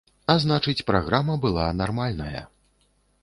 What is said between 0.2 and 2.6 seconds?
А значыць праграма была нармальная.